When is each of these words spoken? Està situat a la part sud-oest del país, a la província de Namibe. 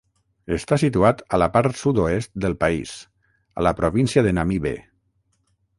Està 0.55 0.77
situat 0.83 1.21
a 1.37 1.39
la 1.41 1.47
part 1.57 1.77
sud-oest 1.81 2.33
del 2.47 2.57
país, 2.65 2.95
a 3.61 3.69
la 3.69 3.77
província 3.83 4.27
de 4.29 4.35
Namibe. 4.41 4.75